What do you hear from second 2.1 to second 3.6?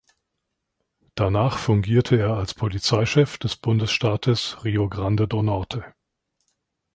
er als Polizeichef des